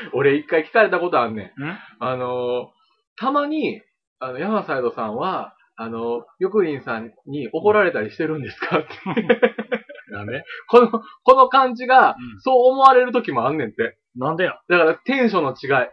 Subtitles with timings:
[0.12, 1.62] 俺一回聞かれたことあんねん。
[1.64, 1.78] ん？
[2.00, 2.72] あの、
[3.16, 3.82] たまに、
[4.18, 8.78] あの、山サイドさんは、あの、玉林さんに怒られたりしてるんですか？
[8.78, 8.88] って。
[10.10, 10.42] なんで？
[10.68, 11.02] この、こ
[11.34, 13.98] の感じが、うんそう思われる時もあんねんって。
[14.16, 14.60] なんでよ。
[14.68, 15.88] だからテンションの違い。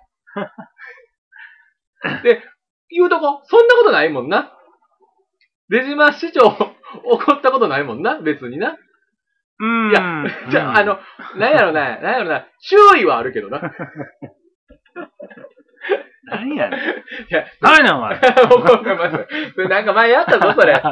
[2.23, 2.41] で、
[2.89, 4.53] 言うとこ、そんなことないもんな。
[5.69, 6.41] 出島市長、
[7.05, 8.77] 怒ったことないもんな、別にな。
[9.63, 9.91] うーん。
[9.91, 10.01] いや
[10.51, 10.99] じゃあ、あの、
[11.37, 13.59] なんやろな、なんやろな、注意はあるけどな。
[13.59, 13.61] い
[16.27, 16.79] 何やねん。
[17.29, 18.17] や、何やねん、お前。
[18.17, 18.21] 怒
[18.81, 19.27] ってます。
[19.55, 20.73] それなんか前やったぞ、それ。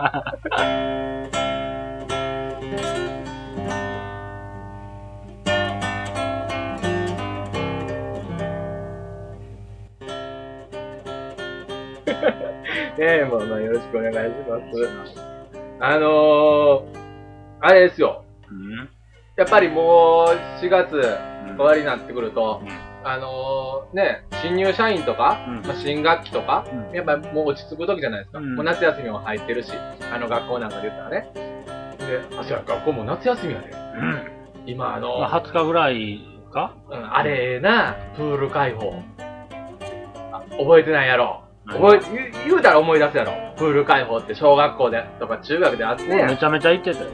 [12.97, 15.19] ねえ、もう、まあ、よろしくお願いします。
[15.79, 16.85] あのー、
[17.59, 18.23] あれですよ。
[19.41, 22.69] うんやっぱりもう、4月うん終わりになってくると、うん
[23.03, 28.37] あのー、ね、新入社員とか、うんまあ、新学期とか、うんやっぱもう落ち着く時じゃないですか。
[28.37, 29.71] うんもう夏休みも入ってるし、
[30.13, 31.31] あの学校なんかで言ったらね。
[31.97, 33.69] で、あ、そうや、学校も夏休みやで。
[33.71, 34.31] うん。
[34.67, 36.21] 今、あの、まあ、20日ぐらい
[36.53, 36.75] か？
[36.89, 39.01] うんあれな、プール開放。
[40.31, 41.43] あ覚えてないやろ。
[41.67, 43.33] 覚え、言う言うたら思い出すやろ。
[43.57, 47.09] プール開放って小学校でとか中学であってめちゃめちゃ行ってたよ。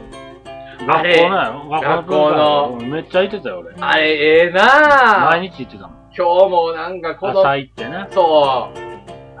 [0.86, 1.68] あれ学校のやろ？
[1.68, 3.74] 学校のうんめっちゃ行ってたよ、俺。
[3.80, 5.24] あれ、ええなぁ。
[5.30, 5.98] 毎日行ってたもん。
[6.16, 8.06] 今日もなんかこの、朝行ってね。
[8.10, 8.78] そう。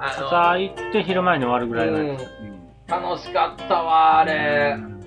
[0.00, 2.20] 朝行って昼前に終わるぐらいのやつ。
[2.90, 4.76] の、楽しかったわ、あれ。
[4.78, 4.98] うん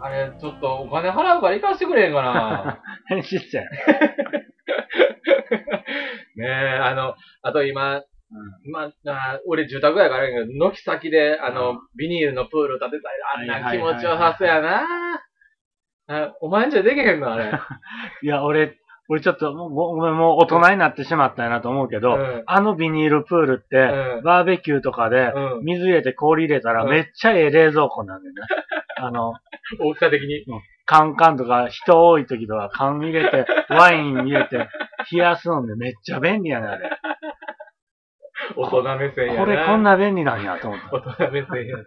[0.00, 2.78] あれ、ちょっとお金払うから行かしてくれへんかな。
[3.08, 3.64] 編集者や。
[6.36, 8.02] ねえ、あの、あと今、
[8.70, 13.08] まあ、俺住宅やからやけど、軒先で、あの、うんビニールのプール建てた
[13.46, 14.82] り、あんな気持ちよさそうやな。
[16.06, 17.50] あお前んちはできへんのあれ。
[18.22, 18.76] いや、俺、
[19.08, 28.40] 俺ちょっと、もうごめん、もう大人になってしまったなと思うけど、うんあのビニールプールって、うんバーベキューとかで、うん水入れて氷入れたらうんめっちゃええ冷蔵庫なんだよね。
[28.96, 29.34] あの、
[29.80, 30.44] 大きさ的に。
[30.86, 34.68] カンカンとか人多い時とか缶入れて、 ワイン入れて、
[35.10, 36.90] 冷やすのでめっちゃ便利やね、あれ。
[38.56, 39.40] 大人目線やな。
[39.40, 40.96] これこんな便利なんやと思った。
[40.96, 41.84] 大人目線やな。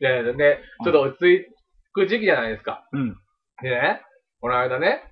[0.00, 1.55] で、ね、ちょっと落ち着
[1.96, 2.86] く時期じゃないですか。
[2.92, 3.16] うん。
[3.62, 4.02] でね、
[4.40, 5.02] この間ね、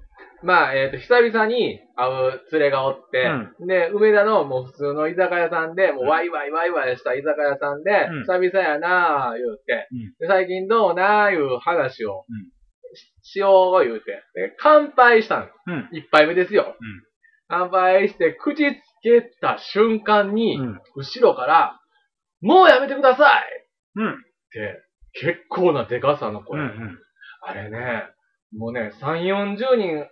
[0.43, 3.31] まあ、えっ、と、久々に会う連れがおって、
[3.67, 12.55] で、梅田のもう普通の居酒屋さんで、もうワイワイワイワイした居酒屋さんで、うん久々やなぁ、言うて、うんで最近どうなぁ、いう話をうん
[12.95, 15.47] ししよう言うて、で乾杯したの。
[15.67, 15.89] うん。
[15.93, 16.77] 一杯目ですよ。
[16.79, 17.15] うん
[17.49, 20.81] 乾杯して、口つけた瞬間に、うん。
[20.97, 21.81] 後ろから、
[22.41, 23.43] もうやめてください
[23.97, 24.13] うん。
[24.13, 24.17] っ
[24.51, 24.84] て、
[25.21, 26.61] 結構なデカさのう声。
[26.61, 26.99] ん。
[27.43, 28.05] あれね、
[28.57, 29.23] もうね、3、
[29.57, 30.07] 40人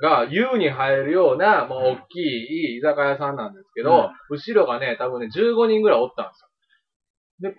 [0.00, 6.40] が優に入るような、もう大きい居酒屋さんなんですけど、後ろがね、多分ね、15人ぐらいおったんです
[7.46, 7.50] よ。
[7.50, 7.56] で、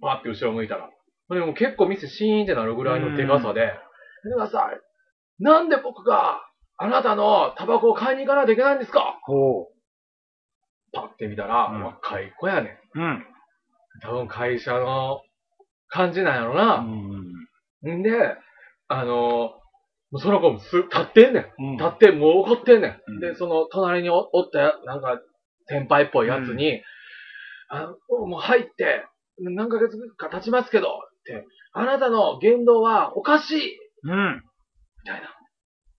[0.00, 0.88] パーって後ろ向いたら。
[1.30, 3.72] でも結構店シーンってなるぐらいのデカさで、
[4.24, 4.80] 見てください。
[5.42, 6.40] なんで僕が
[6.76, 9.18] あなたのタバコを買いに行かないといけないんですか？
[9.22, 9.68] ほ
[10.92, 12.98] パって見たら、うん若い子やねん。
[12.98, 13.00] う。
[13.00, 13.26] うん。
[14.02, 15.20] 多分会社の
[15.90, 16.76] 感じなんやろな。
[17.84, 17.98] うん。
[17.98, 18.10] んで、
[18.88, 19.52] あの、
[20.16, 21.46] その子もす、立ってんねん。
[21.58, 23.00] うん立って、もう怒ってんねん。
[23.06, 25.20] うんで、その、隣におおった、なんか、
[25.66, 26.82] 先輩っぽいやつに、
[27.68, 29.04] あもう入って、
[29.38, 30.90] 何ヶ月か経ちますけど、っ
[31.24, 34.42] て、あなたの言動はおかしいうん。
[35.04, 35.28] みたいな。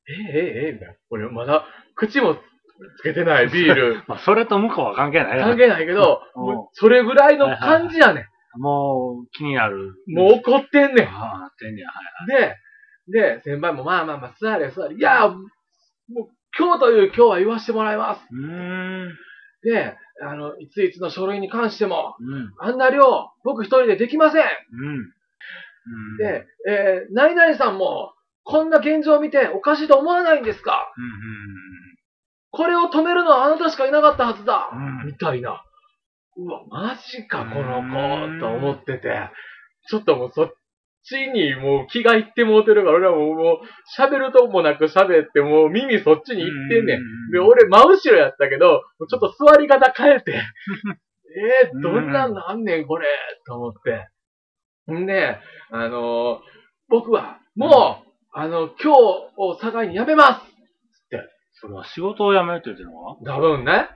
[0.09, 0.95] ええええええみたいな。
[1.09, 1.65] 俺、まだ、
[1.95, 2.35] 口も
[2.99, 6.21] つけてないビール、 まあ、それと向こうは関係ないな関係ないけど、
[6.73, 9.95] それぐらいの感じやねもう、気になる。
[10.07, 10.13] ん。
[10.13, 11.07] もう怒ってんねん。
[11.07, 11.89] ああ、なってんねや。
[11.89, 12.55] はい。
[13.11, 14.95] で、で、先輩もまあまあまあ、座れ座れ。
[14.95, 18.21] いや、もう、今日という今日は言わせてもらいます。
[18.31, 19.13] うーん。
[19.63, 22.53] で、あの、いついつの書類に関しても、うん。
[22.59, 24.43] あんな量、僕一人でできません。
[24.43, 25.13] うん。
[25.83, 28.13] うん、で、えー、何々さんも、
[28.43, 30.91] こんな現状を見ておかしいと思わないんですか？
[30.97, 31.05] うん、
[32.49, 35.63] これを止めるのはあなたしかいなかったはずだ、うんみたいな。
[36.37, 39.29] うわ、マジか、このうん子、と思ってて。
[39.89, 40.53] ちょっともうそっ
[41.03, 43.59] ちにもう気がいってもうてるから、俺はもう、もう
[43.97, 46.99] 喋るともなく喋って、もう耳そっちに行ってんねん。
[46.99, 50.33] うんで、俺真後ろやったけど、ちょっと座り方変えて、
[51.63, 53.07] えー、どんなんなんねん、これ、
[53.45, 54.09] と思って。
[54.91, 55.37] んで、
[55.71, 56.39] あのー
[56.89, 58.99] 僕は、もう、あの、今日
[59.37, 60.51] を境に辞めます
[61.61, 63.87] それは仕事を辞めるって言ってるのは多分ね。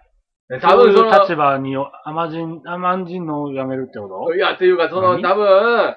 [0.50, 4.36] 多多分そ分その、の立場に、甘人、甘人のを辞めるってこと？
[4.36, 5.24] いや、っていうか、その、何？
[5.24, 5.96] 多分、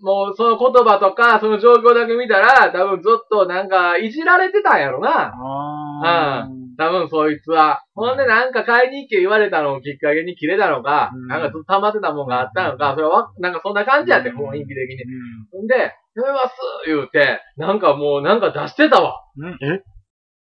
[0.00, 5.32] もう、その言葉とか、その状況だけ見たら、多分ずっとなんか、いじられてたんやろな。
[5.34, 6.48] ああ。
[6.78, 7.82] 多分そいつは。
[7.94, 15.04] ほんでなんか買いに行け言われたのをきっかけに切れたのか、うんなんかずっと溜まってたもんがあったのか、それはなんかそんな感じやって、雰囲気的に。
[15.52, 16.54] ほんで、やめます
[16.86, 19.20] 言うて、なんかもうなんか出してたわ。
[19.36, 19.48] うん。
[19.48, 19.82] うんえ？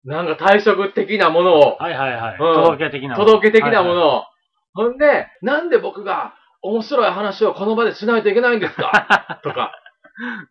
[0.07, 2.38] なんか退職的なものを、はいはいはい。
[2.39, 3.25] うん届け的なもの。
[3.25, 4.24] 届け的なもはいはいのを。
[4.74, 9.39] ほんで、なんで僕が面白い話をこの場でしないといけないんですか？
[9.44, 9.74] とか、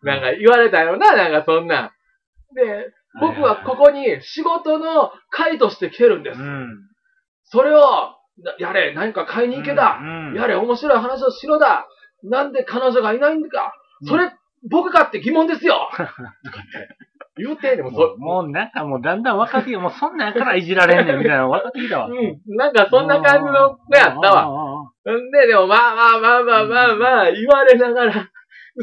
[0.03, 1.91] なんか言われたよな、なんかそんなん。
[2.53, 6.39] で、僕はここに仕事の会として来てるんです。
[6.39, 6.77] うん。
[7.45, 7.81] それを、
[8.43, 9.97] なやれ、何か買いに行けだ。
[9.99, 11.87] うんやれ、面白い話をしろだ。
[12.23, 13.73] なんで彼女がいないんだか。
[14.03, 14.31] それ、
[14.69, 15.89] 僕かって疑問ですよ。
[15.97, 16.97] とかって
[17.37, 22.07] 言うて、でもそ、もう、もうなんかもうだんだん分かってきて、もうそんなんやからいじられんねんみたいなの分かってきたわ。
[22.07, 24.49] うん、なんかそんな感じの子やったわ。
[24.49, 24.91] わ。
[25.11, 28.29] んで、でもまあまあまあまあまあまあ、言われながら、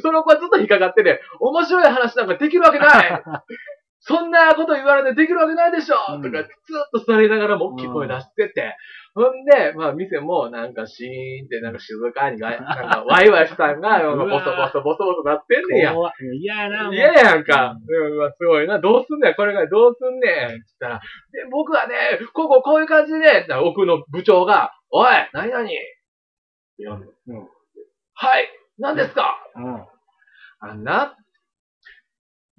[0.03, 3.23] その子はずっと引っかかってて、面白い話なんかできるわけない
[4.07, 6.51] そんなこと言われてできるわけないでしょうんとか、ずっ
[6.93, 8.77] と座りながらも大きい声出してて、
[9.15, 15.95] ほんで、まあ店もなんかシーンってなんか静かにが、 なんかワイワイしたんが、なんかボソボソボソボソなってんねんや。
[16.41, 16.93] 嫌やな。
[16.93, 17.77] 嫌やんか。
[17.89, 18.81] うん、まあ、すごいな。
[18.81, 20.47] どうすんねん、これがどうすんねん。
[20.47, 21.01] って言ったら、
[21.33, 21.95] で、僕はね、
[22.33, 25.77] こここういう感じで奥の部長が、おい、何々って
[26.79, 27.49] 言うのうん
[28.17, 29.87] はい、何ですかうん。
[30.61, 31.17] あんな、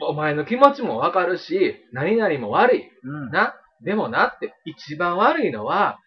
[0.02, 2.90] お前の気持ちもわかるし、何々も悪い。
[3.04, 3.32] うん。
[3.32, 3.56] な。
[3.82, 6.00] でもなって、一番悪いのは、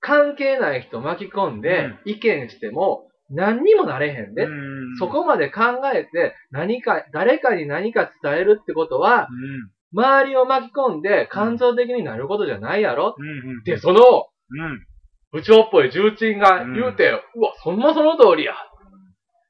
[0.00, 4.44] 関係ない人巻き込んで、意見しても、何にもなれへんで。
[4.44, 5.62] うんそこまで考
[5.94, 9.28] えて、何か、誰かに何か伝えるってことは、
[9.92, 13.28] 周りを巻き込んで感情的になることじゃないやろ、うん。
[13.28, 13.62] うん。
[13.64, 14.86] で、その、うん。
[15.32, 18.54] 部長っぽい重鎮が言うて、うわ、そんなその通りや。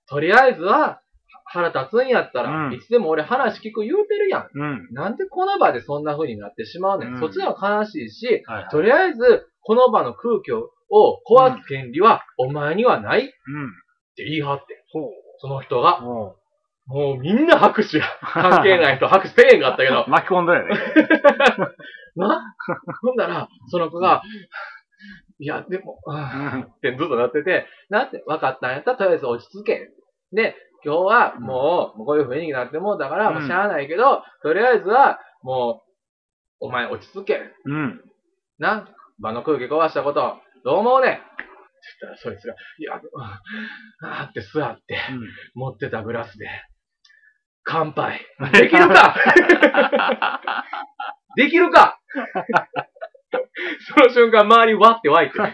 [0.09, 1.01] とりあえずは、
[1.45, 4.49] 腹立つんやったら、うんいつでも俺話聞く言うてるやん。
[4.53, 4.89] うん。
[4.93, 7.15] なんでこの場でそんな風になってしまうねん。
[7.15, 8.43] うんそっちの方が悲しいし。
[8.71, 10.71] とりあえず、この場の空気を
[11.29, 13.73] 壊す権利はお前にはないってうん。
[14.17, 16.03] 言い張って、ほその人が、う。
[16.05, 16.37] も
[16.87, 18.05] もうみんな拍手や。
[18.23, 20.75] 関係ない人 拍手せえへんかったけどう。、巻き込んだよね。
[22.15, 22.41] な？
[23.03, 24.23] ほんだら、その子が、
[25.39, 29.91] いや、でも、ってずっとなってて、なって、分かったんやったら、とりあえず落ち着け。
[30.33, 35.83] で、今日はもう、もうこういう雰囲気になってもうだから、もうしゃあないけど、とりあえずは、も
[36.61, 37.41] う、お前落ち着け。
[37.65, 38.01] うん。
[38.59, 41.23] な、場の空気壊したこと、どう思うねんって
[42.03, 43.41] 言ったら、そいつが、いや、あ
[44.03, 44.99] あーって座って、
[45.55, 46.49] 持ってたグラスで、
[47.65, 48.21] 乾杯。
[48.53, 49.17] できるか
[51.37, 52.01] できるか
[53.95, 55.39] その瞬間、周りわって湧いて。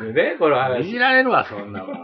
[0.00, 0.60] でね、このうん。
[0.60, 0.84] い話。
[0.84, 1.96] じられるわ、そんなもん。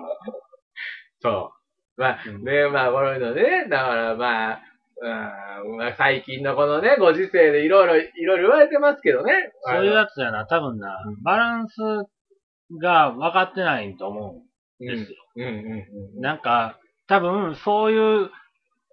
[1.20, 1.52] そ
[1.96, 2.00] う。
[2.00, 4.60] まあ、うんね、まあ、この人ね、だからまあ、
[5.02, 5.76] うん。
[5.76, 9.32] まあ、最近のこのね、ご時世でいろいろ、いろいろ言われてますけどね。
[9.62, 11.74] そういうやつやな、多分な、バランス
[12.80, 14.46] が分かってないと思うん
[14.80, 15.16] うんですよ。
[15.36, 15.44] うん。
[15.44, 16.18] うん。
[16.18, 16.20] う。
[16.20, 16.78] なんか、
[17.08, 18.30] 多分、そういう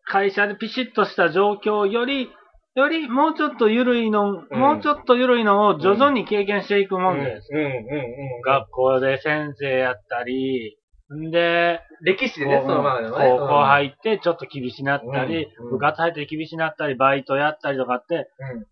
[0.05, 2.29] 会社でピシッとした状況より、
[2.75, 4.59] よりもうちょっと緩いの、うん。
[4.59, 7.49] もうちょっと緩いのを徐々に経験していくもんです。
[7.51, 7.59] うん。
[7.59, 7.65] うん。
[7.65, 8.41] うん。
[8.45, 10.77] 学校で先生やったり、
[11.13, 13.29] んで、歴史でね、そのままでもね。
[13.29, 18.65] 高校入ってちょっと厳しなったり、うん部活入って厳しなったり、バイトやったりとかって、うん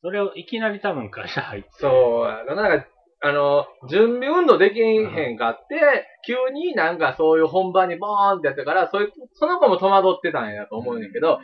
[0.00, 2.68] それをいきなり多分会社入って、そうやな。
[2.68, 2.86] なんか、
[3.20, 11.40] あの、準備運動できへんかって、急になんかそういう本番にボーンってやったから、そういう、その子も戸惑ってたんやと思うねんけど、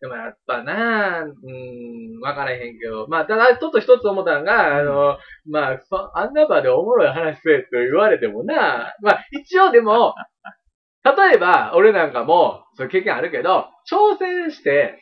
[0.00, 5.18] でもやっぱなぁうん、わからへんけど、まあ、ただちょっと一つ思ったのが、あの、
[5.50, 10.14] まあ、そあんな場でおもろい話せって言われてもなぁまあ、一応でも、
[11.04, 14.98] 例えば、俺なんかも、そういう経験あるけど、挑戦して、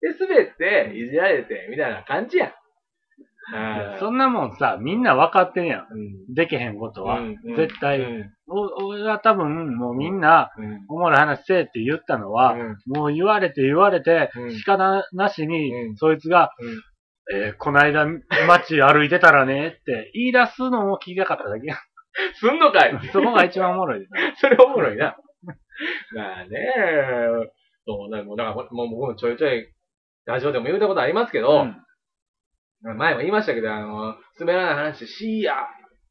[0.00, 2.52] で、滑って、いじられて、みたいな感じやん。
[3.98, 5.86] そんなもんさ、みんな分かってんやん。
[5.90, 6.34] うん。
[6.34, 7.20] できへんことは。
[7.20, 10.84] うんうん絶対、俺は多分、もうみんな、うん。
[10.88, 12.76] おもろい話せえって言ったのは、うん。
[12.86, 14.52] もう言われて言われて、うん。
[14.56, 15.96] 仕方なしに、うん。
[15.96, 16.80] そいつが、うん。
[17.32, 18.06] えーこないだ
[18.48, 21.76] 街歩いてたらねって言い出すのを聞きたかっただけや。
[22.34, 22.98] すんのかい。
[23.12, 24.06] そこが一番おもろい。
[24.36, 25.16] それおもろいな。
[26.14, 26.50] まあね。
[27.86, 29.68] そうね、もうだから、もう僕もちょいちょい、
[30.26, 31.66] ラジオでも言うたことありますけど、
[32.82, 35.54] 前も言いましたけど、あの、滑らない話しいや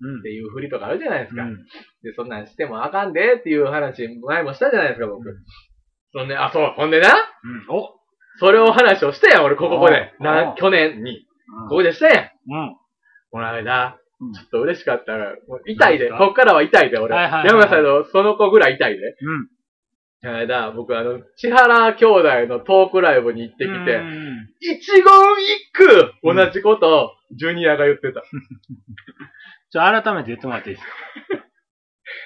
[0.02, 0.20] うん。
[0.20, 1.44] っていう振りとかあるじゃないですか。
[1.44, 1.58] うん。
[2.04, 5.24] で、そんなんしてもあかんでっていう話、前もしたじゃないですか、僕。
[6.14, 7.76] そんで、あ、そう、ほんでな、うん。
[7.76, 7.90] お
[8.40, 10.14] それを話をしたやん、俺、ここで。
[10.20, 11.26] おなお去年に。
[11.70, 12.26] ここでしたやん。
[12.26, 12.76] うん。
[13.32, 15.14] この間、うんちょっと嬉しかった。
[15.66, 16.10] 痛いで。
[16.10, 17.16] こっからは痛いで、俺。
[17.16, 18.98] はいはいはい山田さんのその子ぐらい痛いで。
[18.98, 19.48] うん。
[20.22, 28.22] この間、僕あの、千原兄弟のトークライブに行ってきうて、ん一言一句同じことをジュニアが言ってた。
[29.72, 30.94] ちょ、改めて言ってもらっていいですか？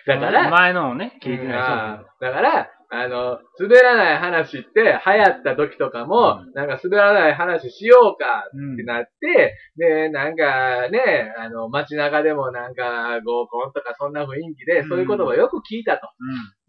[0.15, 16.07] だから、前のをね、聞いてないあーだから、あの、滑らない話って流行った時とかも、なんか滑らない話しようかうんってなって、で、なんかね、あの、街中でもなんか合コンとかそんな雰囲気で、うんそういうことをよく聞いたと。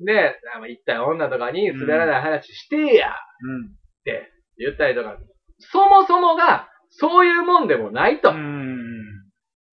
[0.00, 3.10] で、なんか一体女とかに滑らない話してや
[3.42, 3.54] うん。
[3.56, 3.66] うん。
[3.66, 3.68] っ
[4.04, 5.18] て言ったりとか、
[5.58, 8.30] そもそもがそういうもんでもないと。
[8.30, 8.94] うん。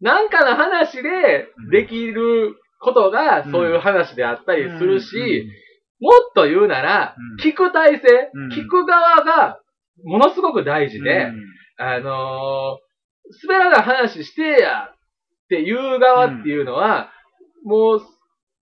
[0.02, 5.71] なんかの話でできることがうんそういう話であったりするし、うん
[6.02, 9.60] もっと言うなら、うん聞く体制、うん聞く側が
[10.04, 11.42] ものすごく大事で、うん
[11.78, 12.92] あのー
[13.48, 14.98] 滑らない話してやっ
[15.48, 17.12] ていう側っていうのは、
[17.64, 18.02] もう、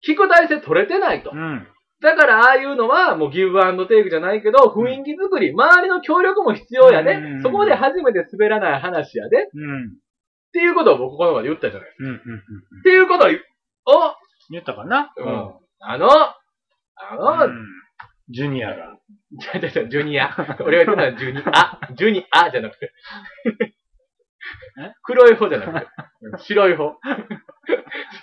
[0.08, 1.32] 聞く体制取れてないと。
[1.34, 1.68] うん。
[2.02, 7.14] だからああいうのはもうギブアンドテイクじゃないけど、雰囲気作り、周りの協力も必要やね。
[7.14, 9.44] うんそこで初めて滑らない話やで。
[9.44, 9.96] っうん。
[10.52, 11.90] ていうことを僕この場で言ったじゃない。
[12.00, 12.08] うん。
[12.08, 12.18] うん。
[12.18, 12.20] っ
[12.84, 13.30] ていうことを
[14.50, 15.12] 言ったかな？
[15.18, 16.08] お、うん、あの、
[17.10, 17.66] あの、うん
[18.30, 18.98] ジュニアが。
[19.38, 20.30] じゃじゃじゃ、ジュニア。
[20.62, 21.94] 俺が言ってたのはジュニア。
[21.96, 22.92] ジュニアじゃなくて。
[24.80, 24.94] え？
[25.04, 25.88] 黒い方じゃなくて。
[26.40, 26.96] 白い方。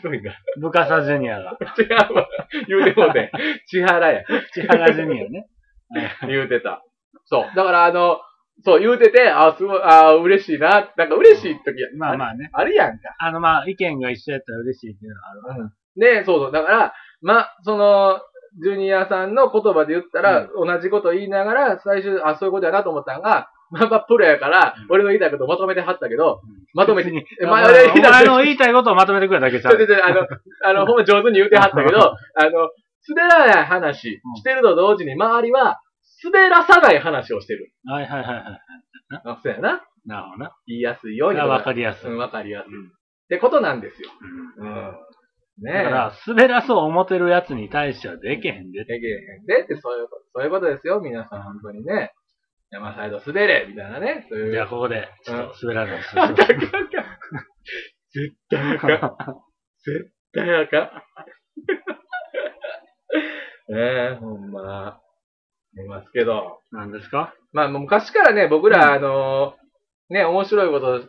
[0.01, 0.33] 白いんだ。
[0.61, 1.59] ブカサジュニアが。
[1.79, 2.29] 違うわ。
[2.69, 3.31] 言うてもうて。
[3.67, 4.25] 千原や。
[4.53, 5.47] 千原ジュニアね。
[6.27, 6.83] 言うてた。
[7.27, 7.45] そう。
[7.55, 8.21] だからあの、
[8.65, 10.93] そう言うてて、あ、すごい、あ、嬉しいな。
[10.97, 11.89] なんか嬉しい時や。
[11.97, 12.51] まあまあね。
[12.53, 13.15] あるやんか。
[13.19, 15.71] あの、まあ、意見が一緒やったら嬉しいっていうのはある。
[15.97, 16.53] ねそうそう。
[16.53, 18.21] だから、ま、その、
[18.63, 27.11] ジュニアさんの言葉で言ったら、同じこと言いながら、最終、あ、そういうことやなと思ったのが、 まあまあ、プロやから、うん俺の言いたいことをまとめてはったけど、うんまとめて、
[27.43, 29.73] まあ俺言いたいお前の言いたいことをまとめてくれただけちゃう。
[30.05, 30.27] あの、
[30.65, 32.71] あの、ほんま上手に言うてはったけど、あの、
[33.09, 35.81] 滑らない話してると同時に、周りは、
[36.23, 37.73] 滑らさない話をしてる。
[37.87, 38.61] はいはいはいはい。
[39.25, 39.83] あそうやな。
[40.07, 40.53] なるほどな。
[40.67, 41.39] 言いやすいように。
[41.39, 42.11] がわかりやすい。
[42.11, 42.75] うん、わかりやすい。
[42.75, 42.99] うん
[43.29, 44.09] ってことなんですよ。
[44.59, 44.97] うんうん。
[45.63, 48.85] ねだから、滑らそう思ってるやつに対してはできへんで。
[48.85, 52.13] できへんでって、そういうこと、そういうことですよ、皆さん、本当にね。
[52.71, 54.27] 山サイド滑れみたいなね。
[54.29, 54.53] そういう。
[54.53, 55.99] じゃあ、ここで、ちょっと滑らない。
[55.99, 56.59] あかんあかん
[58.13, 59.17] 絶対あかん。
[59.85, 60.91] 絶対あかん。
[63.75, 63.79] ね
[64.13, 65.01] え、ほんま。
[65.83, 66.61] いますけど。
[66.73, 67.35] 何ですか？
[67.53, 69.55] まあ、昔からね、僕ら、あの、
[70.11, 71.09] ね、面白いこと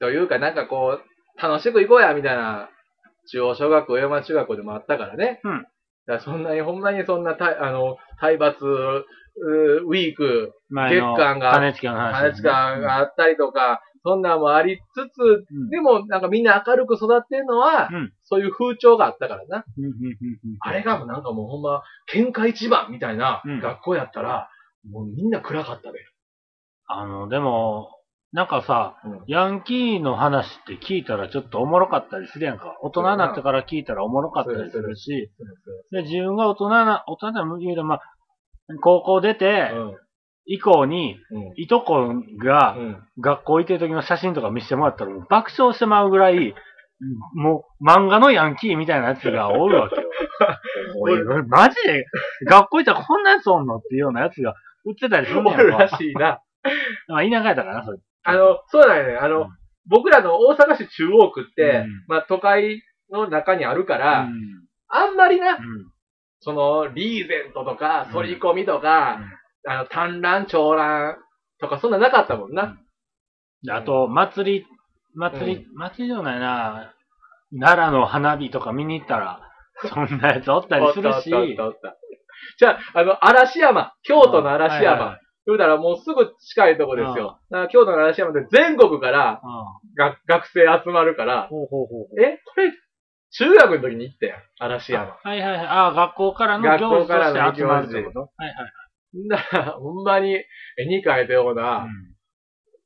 [0.00, 2.70] というか、なんかこう、楽しく行こうや、みたいな、
[3.26, 5.40] 中央小学校、山中学校でもあったからね。
[5.44, 5.66] うん
[6.06, 9.04] だからそんなに、ほんまにそんな、たあの、体罰、う
[9.86, 19.64] ウィーク、月間が金近の話、話ががあったりとか、そんなんもありつつ、うんでもなんかみんな明るく育ってるのは、うんそういう風潮があったからな。
[19.76, 24.48] うんうんうんうんあれがもうなんかもうほんま、喧嘩一番みたいなうん学校やったら、
[24.88, 25.98] もうみんな暗かったで。
[26.86, 27.90] あの、でも、
[28.32, 32.76] なんかさ、うんヤンキーの話って聞いたらちょっとおもろかったりするやんか。
[32.82, 35.30] 大人になってから聞いたらおもろかったりするし、
[35.90, 38.00] で自分が大人な、大人な無理で、まあ、
[38.82, 39.96] 高校出て、うん。
[40.48, 41.52] 以降に、うん。
[41.56, 42.14] いとこ
[42.44, 43.02] がうん。
[43.20, 46.54] 学校行ってる時の写真とか見せてもらったらもう爆笑してまうぐらい、
[47.34, 50.02] もう漫画のヤンキーみたいなやつがおるわけよ。
[51.00, 51.74] おいマジ？
[51.86, 52.06] で
[52.46, 53.76] 学校行ったらこんなやつおんの？
[53.76, 54.54] っていうようなやつが
[54.84, 55.96] 売ってたりするんやおるらろ。
[55.96, 56.40] しいな。
[57.08, 57.98] まあ田舎やったからな、それ。
[58.26, 59.16] あの、そうだよね。
[59.16, 59.48] あの、うん。
[59.88, 62.04] 僕らの大阪市中央区って、うん。
[62.08, 64.32] まあ都会の中にあるから、うん。
[64.88, 65.60] あんまりな、うん。
[66.40, 69.20] その、リーゼントとか、反り込みとか、
[69.66, 71.16] あの、単乱、長乱
[71.60, 72.76] とか、そんななかったもんな。
[73.62, 74.66] であと、祭り、
[75.14, 76.94] 祭り、祭りじゃないな、
[77.58, 79.40] 奈良の花火とか見に行ったら、
[79.88, 81.30] そんなやつおったりするし、
[82.58, 87.38] じゃあ、あの、嵐山、京都の嵐山、言うたらもうすぐ近いとこですよ。
[87.50, 89.94] だから京都の嵐山で全国からうん。
[89.96, 92.72] が学生集まるから、ほうほうほうえ、これ、
[93.30, 95.16] 中学の時に行ったやん、嵐山。
[95.22, 95.58] はいはいはい。
[95.66, 98.20] ああ、学校からの学行事と校からのして集まるってこと？
[98.20, 98.52] はいは
[99.14, 99.18] い。
[99.18, 101.90] んなら、ほんまに絵に描いたような、うん。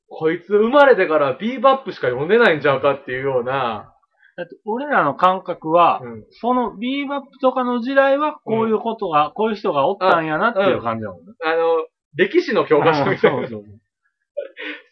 [0.07, 3.93] こいつ生まれてからビーバップしか読んでないんちゃうかっていうような、
[4.37, 6.25] だって俺らの感覚は、うん。
[6.31, 11.33] そのビーバップとかの時代はこういうことが、こういう人がおったんやなっていう感じだもんね。
[11.45, 11.70] あの、
[12.15, 13.47] 歴史の教科書みたいな。
[13.47, 13.63] そうそう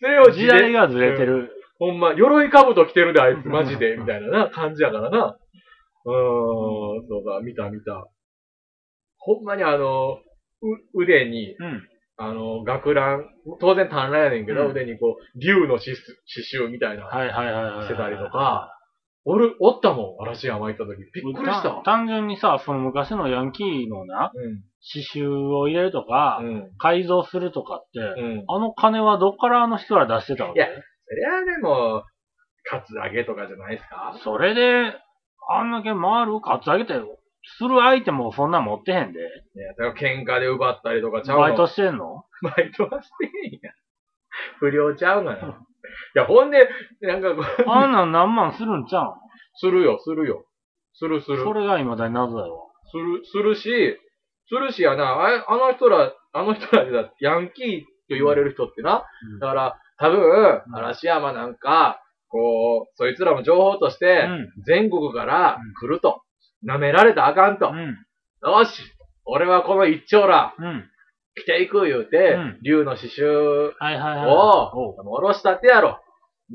[0.02, 1.52] それを時代がずれてる。
[1.80, 5.38] ほんま、鎧兜着てるで、あいつ、マジで、みたいなな、感じやからな。
[6.06, 8.08] うーん、そうだ、見た見た。
[9.18, 10.20] ほんまにあの、
[10.96, 11.88] う、腕に、うん。
[12.18, 13.26] あの、学ラン、
[13.62, 17.86] 当然短ランやねんけど、うん腕にこう、竜の刺刺繍みたいな、はいはいはいはい。
[17.86, 18.78] してたりとか、
[19.26, 20.98] おる、おったもん、嵐山行った時。
[21.14, 21.84] びっくりしたわ。
[21.84, 24.64] 単純にさ、その昔のヤンキーのな、うん。
[24.94, 26.72] 刺繍を入れるとか、うん。
[26.78, 28.44] 改造するとかって、うん。
[28.48, 30.60] あの金はどっからあの人ら出してたわけ？
[30.60, 30.72] いやそ
[31.16, 32.04] りゃでも、
[32.64, 34.18] カツアゲとかじゃないですか？
[34.24, 34.94] それで、
[35.50, 36.40] あんだけ回る？
[36.42, 39.20] カツアゲって、する相手もそんなん持ってへんで。
[39.20, 39.24] い
[39.60, 41.44] や、だから喧嘩で奪ったりとかちゃうの？
[41.44, 42.24] バイトしてんの？
[42.42, 43.74] バイトはしてへんやん。
[44.60, 45.58] 不良ちゃうのよ。
[46.16, 46.70] いや、ほんで、
[47.02, 49.08] なんかこう、あんなん何万するんちゃうん？
[49.56, 50.46] するよ、するよ。
[50.94, 51.44] するする。
[51.44, 52.72] それが未だに謎だよ。
[52.92, 53.98] する、するし、
[54.48, 64.28] するしやな、ああの人ら、あの人らでだヤンキーと言われる人ってな、うんだから、多分、嵐山なんか、こう、そいつらも情報として、
[64.66, 66.22] 全国から来ると。
[66.66, 67.70] 舐められたらあかんと。
[67.70, 67.96] うん。
[68.44, 68.82] よし
[69.26, 70.90] 俺はこの一丁ら、うん。
[71.40, 71.44] うん。
[71.44, 74.28] 来ていく言うて、うん竜の刺繍はいはいはい。
[74.28, 76.00] を、おろしたてやろ。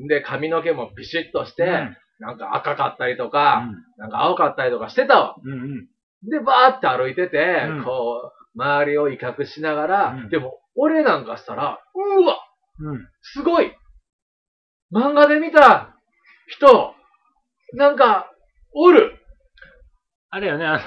[0.07, 5.35] で、髪の毛もビシッとして、うんなんか赤かったりとか、なんか青かったりとかしてたわ。
[5.43, 5.87] うんうん。
[6.29, 12.37] で、バーって歩いてて、うんこう、周りを威嚇しながら、うんでも、俺なんかしたら、うわ
[12.79, 13.07] うん。
[13.21, 13.73] すごい
[14.93, 15.95] 漫画で見た
[16.47, 16.93] 人、
[17.73, 18.31] なんか、
[18.73, 19.14] おる
[20.35, 20.79] あれよね、あの、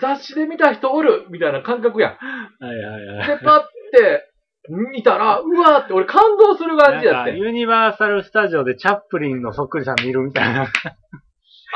[0.00, 2.10] 雑誌で見た人おるみたいな感覚やん。
[2.10, 3.28] はいはいはい。
[3.28, 4.28] で、パって
[4.68, 7.30] 見たら、うわーって俺感動する感じやって。
[7.30, 10.62] なんかユニバーサルスタジオでチャップリンのそっくりさん見るみたいな。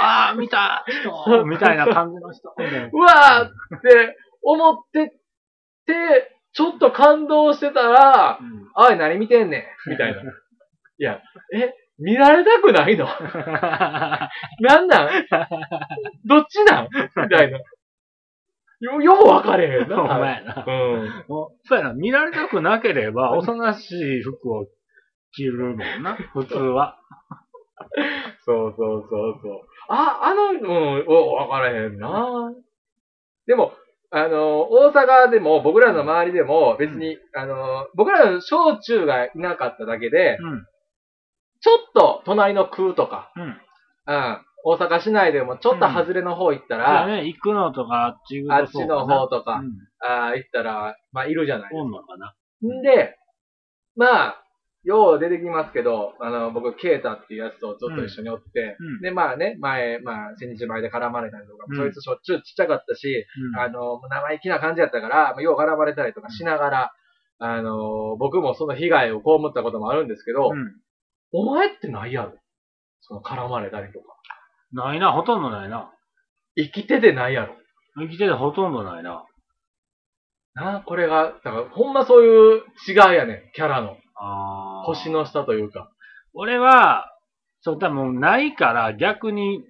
[0.00, 2.52] ああ、見た人みたいな感じの人。
[2.92, 5.10] うわーって思って
[5.86, 10.20] て、ちょっと感動してたら、うんおい、何見てんねんみたいな。
[10.20, 10.24] い
[10.98, 11.20] や、
[11.54, 13.06] え、見られたくないの？
[14.60, 15.08] なんなん？
[16.24, 16.88] どっちなん？
[17.16, 17.58] みたいな。
[18.80, 20.02] よ、よう分かれへんな。
[20.02, 20.64] お前な。
[20.66, 21.24] うん。
[21.64, 24.66] そうやな、見られたくなければ、おとなしい服を
[25.32, 26.98] 着るもんな、普通は。
[28.44, 29.60] そうそうそうそう。
[29.88, 32.52] あ、あの、うん、お、分からへんな。
[33.46, 33.72] でも、
[34.10, 40.66] あの、大阪でも、僕らの周りでも、別に、あの、僕らの小中がいなかっただけで、うん。
[41.64, 43.42] ちょっと隣の空とか、うん。
[43.42, 49.72] うん、大阪市内でもちょっと外れの方行ったじら、ゃあね、行くのとか、あっちあっちの方とか、うん。
[50.06, 51.70] あー行ったら、まあ、いるじゃない。
[51.72, 52.34] おんのかな。
[52.68, 53.16] んで、
[53.96, 54.44] まあ、
[54.82, 63.24] よう出てきますけど、あの、僕、ケイタっていうやつとちょっと一緒におって、うんで、まあね、前、まあ、千日前で絡まれたりとか、うんそいつしょっちゅうちっちゃかったし、
[63.54, 66.92] うんあの、生意気な感じやったから、まあ、よう絡まれたりとかしながら、
[67.38, 70.83] あの、僕もその被害を被ったこともあるんですけど、うん。
[71.36, 72.32] お前ってないやろ
[73.00, 74.06] その絡まれたりとか。
[74.72, 75.90] ないな、ほとんどないな。
[76.56, 77.54] 生きててないやろ
[77.98, 79.24] 生きててほとんどないな。
[80.54, 83.96] なあ、これが、だから、ほんまそういう違いやねん、キャラの。
[84.16, 85.90] あー星の下というか。
[86.34, 87.10] 俺は、
[87.62, 89.64] そう、多分ないから逆に、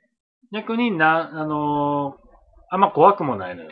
[0.53, 2.24] 逆にな、あのー
[2.70, 3.70] あんま怖くもないのよ。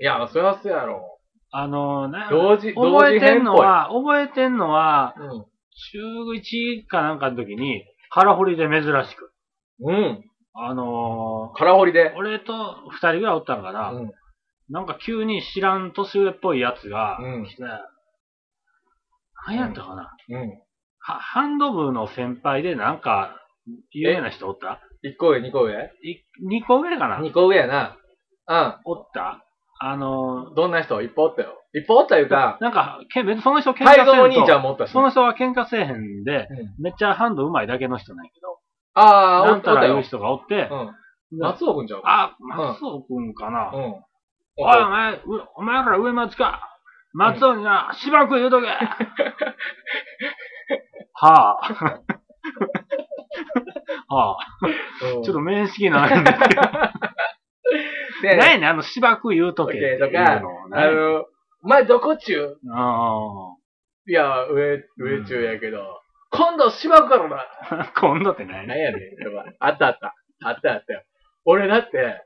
[0.00, 1.18] いや、そりゃそうやろ。
[1.50, 3.42] あのーな同時、同覚えて時変っぽい。
[3.42, 5.44] んのは、覚えてんのは、うん。
[5.92, 9.32] 中1かなんかの時に、腹掘りで珍しく。
[9.80, 10.24] うん。
[10.54, 12.12] あの空掘りで？
[12.14, 12.16] ー、。
[12.16, 12.52] 俺と
[12.90, 13.92] 二人ぐらいおったのかな。
[13.92, 14.12] うん。
[14.68, 17.62] なんか急に知らん年上っぽいやつがうん来て、
[19.46, 20.50] 何やったかな、うん。
[20.98, 23.38] はハンド部の先輩でなんか、
[23.92, 25.90] 有名な人おった？1個上、2個上？
[26.02, 27.96] い二個上かな ?2 個上やな。
[28.84, 29.44] おった？
[29.84, 30.54] あのうん。
[30.54, 31.60] どんな人いっぱいおったよ。
[31.74, 34.92] いっぱいおったいうか、なんか、け別にその人喧嘩せんと泰造お兄ちゃんもおったし。
[34.92, 38.58] その人は喧嘩せえへんで、うんめっちゃハンド上手いだけの人なんやけど、
[38.94, 40.02] ああ、おなんったらいう。
[40.02, 41.38] 人がおって、うん。
[41.38, 43.72] 松尾くんちゃうかあ、松尾くんかな。
[43.74, 43.82] うん。
[43.84, 44.04] おい、
[44.56, 45.20] お前、う
[45.56, 46.68] お前ら上松か。
[47.14, 48.68] 松尾にな、しばらく言うとけ。
[51.14, 51.74] はあ。
[54.14, 54.46] はあ。
[55.16, 56.62] うんちょっと面識ないんですけど。
[58.22, 60.48] ね何やねん、あの、しばらく言うとけっていうとかの。
[60.72, 61.26] あの、
[61.64, 62.58] お前どこっちゅう？
[62.72, 63.54] あ
[64.08, 67.36] いや、上、上中やけど、今度しばくからな。
[67.70, 67.92] あ。
[68.00, 69.00] 今度って何何やねん、
[69.60, 70.14] あったあった。
[70.44, 71.02] あったあったよ。
[71.44, 72.22] 俺だって、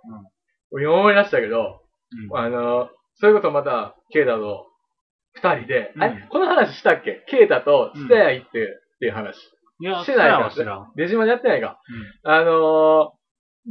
[0.73, 1.83] 今思い出したけど、
[2.31, 4.69] うんあの、それこそまた、ケイタと
[5.35, 7.25] 二人で、うんえ、この話したっけ？
[7.27, 9.37] ケイタとスタヤ行って、っていう話。
[9.81, 10.51] いや、してないか？
[10.95, 11.79] 出島でやってないか？
[12.23, 13.17] あのー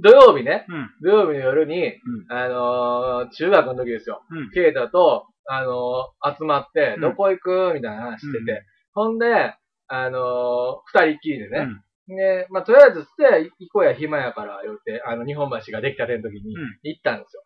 [0.01, 0.89] 土曜日ね、うん。
[1.01, 1.93] 土曜日の夜に、
[2.29, 4.21] あのー中学の時ですよ。
[4.29, 4.51] うん。
[4.51, 7.71] ケイタと、あのー集まってう、んどこ行く？
[7.75, 8.59] みたいな話してて、うん
[8.93, 9.53] ほんで、
[9.87, 11.81] あのー二人っきりでうね、ん。
[12.15, 17.43] で、まあ、とりあえず、ステア行こうや暇やから、言って、あの、日本橋ができたての時にうん行ったんですよ。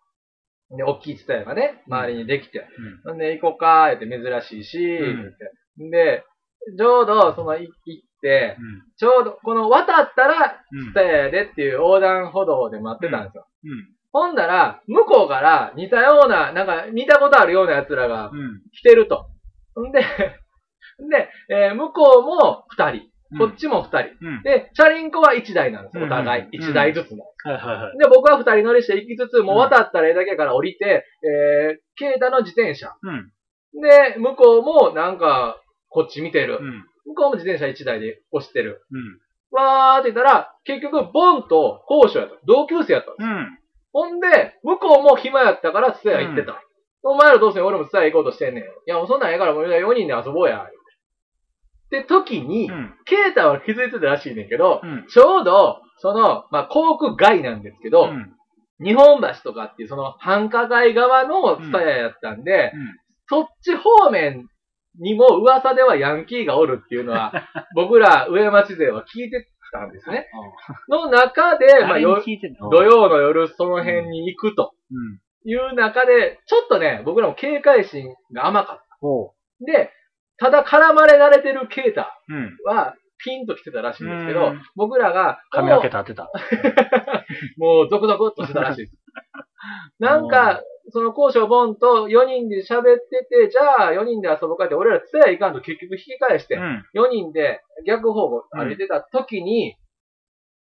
[0.77, 2.59] で、大きいステアがね、周りにできて。
[3.05, 4.99] うんほんで、行こうか、言って珍しいし、っ
[5.77, 5.89] て。
[5.89, 6.23] で、
[6.77, 8.57] ちょうど、その、い行って、
[8.97, 10.91] ちょうど、この渡ったら、うん。
[10.91, 13.47] ステーでっていう横断歩道で待ってたんですよ。
[13.63, 13.87] うん。
[14.11, 18.61] ほんだら、向こうから似たような、なんか見たことあるような奴らがうん。
[18.71, 19.27] 来てると。
[19.79, 24.09] んで、で、えー向こうも二人、こっちも二人。
[24.21, 24.43] うん。
[24.43, 26.49] で、チャリンコは一台なんですよ、お互いうん。
[26.51, 27.23] 一台ずつの。
[27.43, 27.97] はいはいはい。
[27.97, 32.95] で、僕は二人乗りして行きつつ、もう渡ったらええだけやから降りて、えー、ケイタの自転車。
[33.03, 33.31] うん。
[33.81, 36.59] で、向こうもなんか、こっち見てる。
[36.61, 36.85] うん。
[37.05, 38.85] 向こうも自転車一台で押してる。
[38.91, 39.19] うん。
[39.51, 42.35] わーって言ったら、結局、ボンと高所やった。
[42.45, 43.25] 同級生やったんです。
[43.25, 43.59] うん。
[43.91, 46.61] ほんで、向こうも暇やったから、ツタヤ行ってた。
[47.01, 48.63] お前らどうせ俺もツタヤ行こうとしてんねん。
[48.63, 50.59] いや、もうそんなんええからもう4人で遊ぼうや。
[50.59, 50.69] っ
[51.89, 52.93] て時に、うん。
[53.05, 55.07] ケイタは気づいてたらしいねんけど、うん。
[55.07, 58.35] ちょうど、その、まあ、航空街なんですけど、うん。
[58.81, 62.71] 日本橋とかっていうその繁華街側のツタヤやったんで、
[63.27, 64.47] そっち方面
[64.97, 67.31] にも噂ではヤンキーがおるっていうのは、
[67.75, 70.27] 僕ら上町勢は聞いてたんですね。
[70.87, 72.83] の中で、まあ、よ土。
[72.83, 75.19] 曜の夜その辺に行くとうん。
[75.45, 79.71] いう中で、ちょっとね、僕らも警戒心が甘かっほた。
[79.71, 79.91] で、
[80.37, 82.19] ただ絡まれ慣れてるケータ。
[82.65, 86.31] はピンと来てたらしいんですけどうん、僕らが、髪の毛立ってた。
[87.57, 88.97] もうゾクゾクっとしてたらしいです。
[89.99, 96.85] なんか、その交渉ボンと4人で喋ってて、じゃあ4人で遊ぼうかって、俺らツヤ行かんと結局引き返して、うん。
[96.95, 99.75] 4人で逆方向歩いてた時に、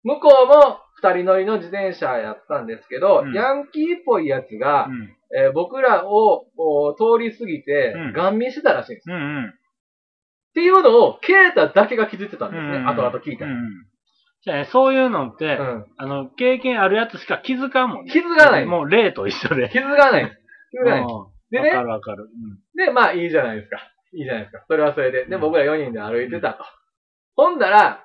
[0.05, 5.15] 向こうも2人乗りの自転車やったんですけど、うんヤンキーっぽいやつが、うん。
[5.37, 9.11] えー僕らをお通り過ぎてうん、ガン見してたらしいんです。
[9.11, 9.15] うん。
[9.15, 9.49] うん。
[9.49, 9.53] っ
[10.55, 12.79] ていうのを、ケータだけが気づいてたんですね。
[12.79, 13.53] うん後々聞いたら。
[13.53, 13.87] うん。
[14.45, 18.13] じゃあね、そういうのって、うんあの、経験あるやつしか気づかんもんね。
[18.13, 19.69] 気づかないもう例と一緒で。
[19.71, 20.33] 気づかない。
[20.71, 21.03] 気づかない。
[21.03, 22.29] うんでねわかるわかる。
[22.77, 23.79] で、まあいいじゃないですか。
[24.13, 24.65] いいじゃないですか。
[24.69, 25.25] それはそれで。
[25.25, 26.65] で、うん僕ら4人で歩いてたと。
[27.37, 28.05] ほんだら、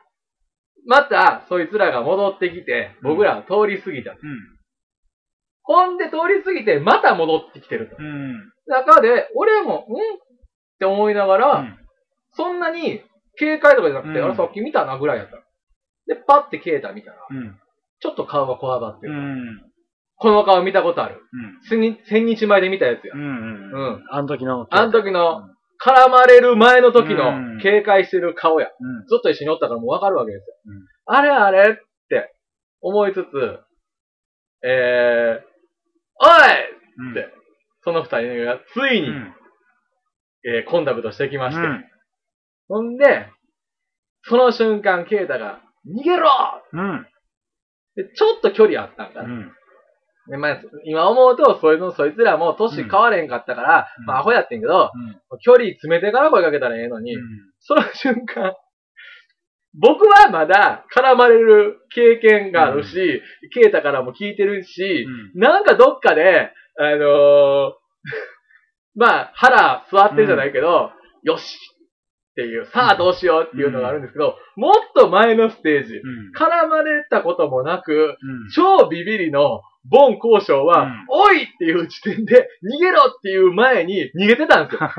[0.86, 4.12] また、そいつらが戻ってきて、僕らは通り過ぎた。
[4.12, 4.18] うん。
[5.64, 8.02] ほんで通り過ぎて、また戻ってきてるとう。
[8.02, 8.34] ん。
[8.68, 9.78] 中で、俺も、ん？
[9.78, 9.86] っ
[10.80, 11.78] て思いながら、うん。
[12.32, 13.02] そんなに
[13.38, 15.38] 警戒とかじゃなくて、うんあれさっき見たなぐらいやった。
[16.08, 17.58] で、パッて消えた見たら、うん。
[18.00, 19.14] ちょっと顔がこわばってる。
[19.14, 19.62] うん。
[20.16, 21.22] この顔見たことある。
[21.72, 21.96] うん。
[22.10, 23.18] 千日前で見たやつやう。
[23.18, 23.22] ん。
[23.22, 24.04] うん。
[24.10, 24.68] あの時の。
[24.70, 25.50] あの時の、
[25.84, 28.68] 絡まれる前の時のうん警戒してる顔や。
[28.68, 29.08] うん。
[29.08, 30.56] ずっと一緒におったからもうわかるわけですよ。
[30.66, 31.76] うんあれあれっ
[32.08, 32.34] て
[32.80, 33.26] 思いつつ、
[34.66, 35.46] えー、
[36.16, 37.12] おいうん。
[37.12, 37.28] って
[37.84, 39.34] その二人がついに、うん。
[40.46, 41.84] えーコンタクトしてきまして、うん
[42.70, 43.28] ほんで、
[44.24, 46.30] その瞬間、ケイタが、逃げろ
[46.72, 47.08] うん。
[47.96, 49.30] でちょっと距離あったんかな。
[49.30, 49.52] うん。
[50.30, 55.40] でまあ、今思うと、そそいつらも年変われんかったから、うんまあ、アホやってんけど、うん。
[55.40, 57.22] 距離詰めてから声かけたらええのに、うん。
[57.60, 58.54] その瞬間、
[59.80, 63.22] 僕はまだ絡まれる経験があるし、
[63.54, 67.74] ケイタからも聞いてるし、なんかどっかで、あのー
[68.96, 70.92] まあ、腹座ってるじゃないけど、
[71.24, 71.58] よし
[72.34, 76.32] っていう、さあどうしようっていうのがあるんですけど、もっと前のステージ、うん。
[76.36, 78.50] 絡まれたこともなく、うん。
[78.56, 84.80] 超ビビリのボン交渉は、うんおいっていう時点で逃げろっていう前に逃げてたんですよ。
[84.90, 84.98] は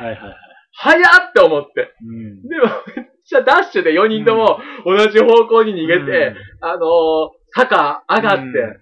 [0.00, 0.18] いはいはい。
[0.74, 1.94] 早っって思って。
[2.04, 2.42] うん。
[2.48, 2.64] でも、
[2.96, 8.81] めっちゃダッシュで4人とも同じ方向に逃げて、あのー坂上がって、うん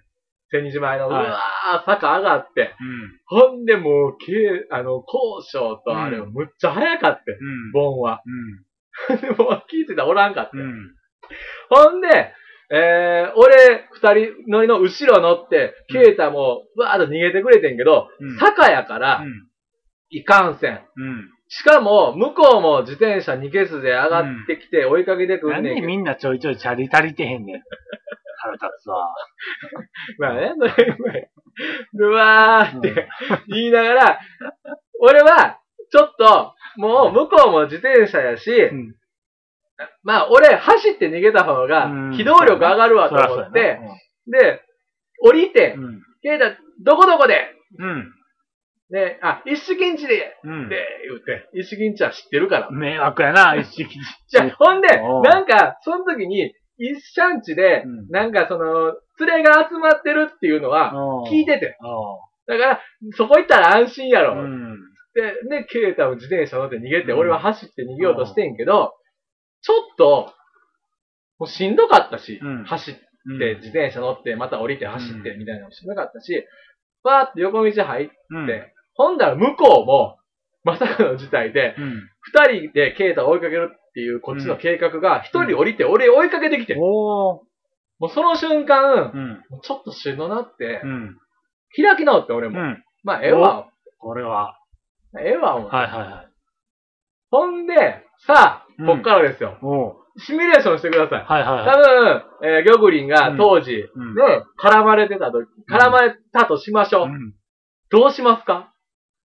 [0.51, 3.49] 千日前の、うはいわー、坂上がって、うん。
[3.49, 7.73] ほんでもう、けあの、交渉とあれ、うんむっちゃ早かって、うん。
[7.73, 8.23] ボンは。
[9.11, 9.21] うん。
[9.21, 10.57] でも、聞いてたらおらんかって。
[10.57, 10.95] うん。
[11.69, 12.33] ほんで、
[12.73, 19.25] えー、俺、二人乗りの後ろ乗って、うんケイタも、わーっと逃げてくれてんけど、うん坂やから、
[20.11, 20.81] いかんせん。
[20.97, 21.31] うん。
[21.49, 25.87] しかも、向こうも自転車2ケースで上がってきて追いかけてくなんんねんけど。
[25.87, 27.63] でみんなちょいちょいチャリ足りてへんねん。
[28.41, 29.15] 腹立つわ。
[30.19, 30.65] まあね、そ
[31.09, 31.31] れ。
[31.95, 33.09] うわーって
[33.49, 34.21] 言いながら、
[35.01, 35.59] 俺は、
[35.91, 38.95] ちょっと、もう向こうも自転車やし、ん
[40.03, 43.81] まあ俺走って逃げた方がうん機動力上がるわと思って、
[44.27, 44.63] で、
[45.23, 46.03] 降りて、うん。
[46.23, 48.13] ケイタ、どこどこで、うん。
[48.91, 50.69] で、あ、一式んちで、うん。
[50.69, 52.71] で、言うて、一式んちは知ってるから。
[52.71, 53.89] 迷惑やな、一式。
[54.29, 60.93] じゃあ、ほんでなんか、その時に、一シャンチで、うんなんかその、連れが集まってるっていうのは、
[61.31, 61.77] 聞いてて。
[61.85, 62.19] お
[62.51, 62.81] だから、
[63.13, 64.43] そこ行ったら安心やろ。
[64.43, 64.79] うん。
[65.15, 68.95] で、で、ケイタも自転車乗って逃げて、うん俺は走って逃げようとしてんけど、
[69.63, 70.33] ちょっと、
[71.39, 76.45] もうしんどかったし、うん走って、うん自転車乗って、また降りて走って、うみたいなのもしんどかったし、
[77.05, 78.49] バーって横道入って、うん。
[78.95, 80.17] ほんだら向こうも、
[80.65, 82.09] まさかの事態で、うん。
[82.21, 86.75] 二人でケイタを追いかけるっていうこっちの計画が、一人降りて俺追いかけてきて。
[86.77, 87.43] も
[88.01, 89.13] うその瞬間、
[89.63, 91.17] ちょっとしんどなってう、ん。
[91.77, 92.59] 開き直って俺も。
[92.61, 92.85] うん。
[93.05, 93.69] まあ、ええわ。
[93.99, 94.57] これは。
[95.21, 96.29] ええわ、はいはいはい。
[97.31, 97.75] ほんで、
[98.27, 99.59] さあ、うんこっからですよ。
[100.17, 101.25] シミュレーションしてください。
[101.25, 102.25] はいはい多はい。
[102.41, 107.07] 分、えー、ギョグリンが当時、うんね、絡まれてたと、絡まれたとしましょう。
[107.07, 107.35] うん。
[107.91, 108.73] どうしますか？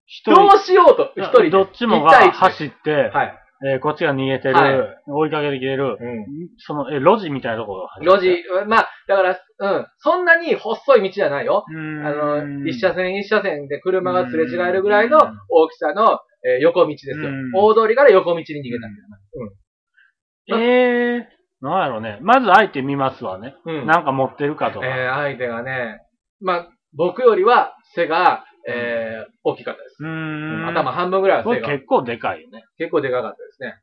[0.07, 1.49] 一どうしようと、一人で。
[1.49, 3.44] どっちもが走って、はい。
[3.65, 4.75] えーこっちが逃げてる、はい
[5.07, 6.25] 追いかけてきてる、うん。
[6.57, 11.65] その、え、路地みたいなところが走って路地、まあ、だから、うん、そんなに細い道じゃないよ。
[11.67, 12.05] うーん。
[12.05, 12.11] あ
[12.43, 15.17] の、一車線一車線で車がすれ違えるぐらいの
[15.49, 17.51] 大きさの、えー横道ですようん。
[17.55, 18.95] 大通りから横道に逃げたみ
[20.51, 20.61] たいな。
[20.61, 22.19] ええー、なんやろね。
[22.21, 23.55] まず相手見ますわね。
[23.65, 23.79] うん。
[23.79, 23.87] うん。
[23.87, 24.85] なんか持ってるかとか。
[24.85, 26.01] えー、相手がね、
[26.41, 29.97] まあ、僕よりは背が、えー、大きかったです。
[30.03, 32.65] 頭半分ぐらいは結構でかいよね。
[32.77, 33.75] 結構でかかったですね。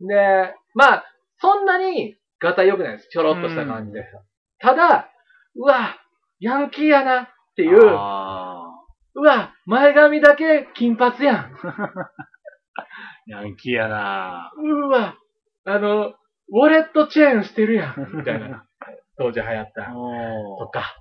[0.00, 1.04] で、まあ、
[1.38, 3.08] そんなに、ガタ良くないです。
[3.10, 4.04] ちょろっとした感じで。
[4.58, 5.08] ただ、
[5.56, 5.96] うわ、
[6.40, 8.64] ヤンキーやなっていう、あ
[9.14, 11.52] うわ、前髪だけ金髪やん。
[11.54, 11.74] ー
[13.26, 15.16] ヤンキーやなうわ、
[15.64, 16.14] あの、
[16.50, 18.16] ウォレットチェーンしてるやん。
[18.16, 18.66] みたいな。
[19.16, 19.92] 当時流行った。
[20.58, 20.96] とか。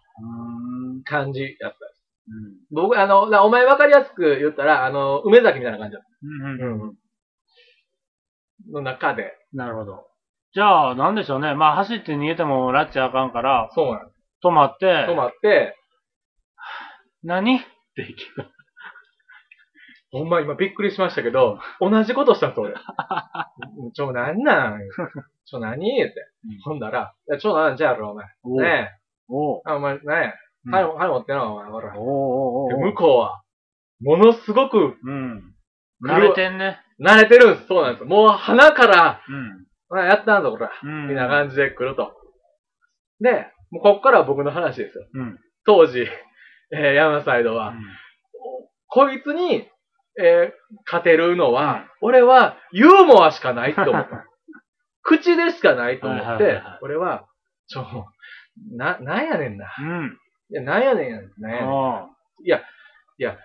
[1.05, 1.77] 感じやった。
[2.27, 6.65] うん僕、あの、お前分かりやすく言ったら、あの、梅崎みたいな感じだっうんた。
[6.65, 6.95] うん。
[8.73, 9.33] の中で。
[9.53, 10.07] なるほど。
[10.53, 11.53] じゃあ、なんでしょうね。
[11.53, 14.17] まあ、走って逃げてもラッチあかんから、そうなんです。
[14.43, 15.75] 止まって、止まって、
[17.23, 17.57] 何？
[17.57, 17.59] っ
[17.95, 18.49] て聞く。
[20.11, 22.73] ほんま今びっくりしましたけど、同じことしたんです、俺。
[23.93, 24.79] ちょ、なんなん？
[25.45, 26.03] ちょ、何？
[26.03, 26.13] って
[26.45, 26.59] うん。
[26.61, 28.25] ほんだら、いやちょ、なんじゃやろ、お前。
[28.43, 28.89] おうねえ。
[29.29, 30.33] おうあ、お前、ねえ。
[30.71, 31.93] はい、はい、持ってんの、お前、ほら。
[31.97, 33.41] おうおうおうで向こうは、
[34.01, 35.53] ものすごくうん。
[36.03, 36.79] 慣れてんね。
[37.01, 37.67] 慣れてるんです。
[37.67, 38.05] そうなんです。
[38.05, 39.65] もう、鼻から、うん。
[39.89, 40.71] ほらやったんぞ、こら。
[40.83, 41.07] うん。
[41.09, 42.13] みたいな感じで来ると。
[43.19, 45.05] で、もうこっからは僕の話ですよ。
[45.13, 45.39] うん。
[45.65, 46.07] 当時、
[46.71, 47.73] えー、山サイドは、
[48.87, 49.67] こいつに、
[50.19, 54.25] えー勝てるのは、俺はユーモアしかないと思った。
[55.01, 57.27] 口でしかないと思はいってはいはいはい、俺は、
[57.67, 58.05] ちょ、
[58.75, 59.67] な、なんやねんな。
[59.79, 60.17] うん。
[60.53, 61.31] いや、なんやねんやん。
[61.39, 61.69] なんやねん。
[61.69, 62.09] あ
[62.45, 62.61] いや、
[63.17, 63.37] いや、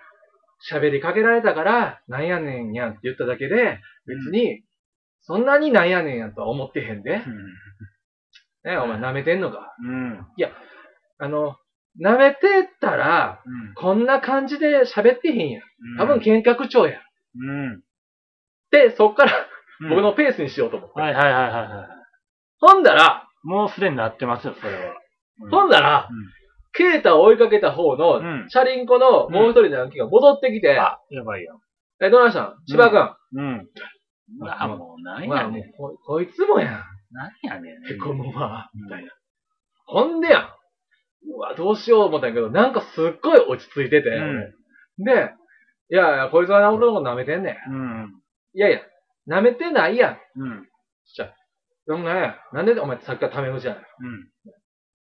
[0.70, 4.62] 喋りかけられたから、なんやねんやんって言っただけで、別に、
[5.22, 7.22] そんなになんやねんやんとは思ってへんで。
[8.64, 9.74] ね、お前舐めてんのか。
[9.82, 10.26] うん。
[11.18, 11.56] あの、
[12.00, 13.74] 舐めてたら、うん。
[13.74, 15.62] こんな感じで喋ってへんやん。
[15.98, 17.02] 多分、見学長やん。
[17.40, 17.82] うん。
[18.70, 19.32] で、そっから
[19.80, 21.00] うん僕のペースにしようと思って。
[21.00, 21.88] はいはいはいはいはい。
[22.60, 24.94] ほんだら、もうすでになってますよ、それは。
[25.40, 26.08] うんほんだら、
[26.72, 31.60] ケータを追いかけた方のうん、チャリンコのもう一人のヤンキーが戻ってきて、あ、やばいよ。
[32.00, 32.54] え、どうなしたん？
[32.66, 33.14] 芝君。
[33.34, 33.68] うん。
[34.48, 35.72] あ、もう、なんまあ、もやね。
[35.78, 36.70] うんこ、こいつもやん。
[37.10, 37.92] なんやねん。
[37.92, 39.10] へこむわ、うんみたいな。
[39.86, 40.42] ほんでやん。
[41.34, 44.54] うわ、どうしよう思ったんやけど、なんかすっごい落ち着いてて、うん
[45.00, 45.30] 俺で、
[45.90, 47.72] いやいや、こいつは俺のこと舐めてんねん。
[47.72, 47.76] う
[48.06, 48.22] ん。
[48.54, 48.80] いやいや、
[49.28, 50.18] 舐めてないやん。
[50.36, 50.68] うん。
[51.14, 51.34] じゃあ、
[51.86, 53.82] でもね、なんでお前さっきからタメ口やねん。
[53.82, 54.28] うん。